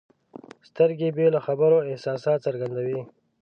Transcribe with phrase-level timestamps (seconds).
[0.69, 3.01] سترګې بې له خبرو احساسات څرګندوي.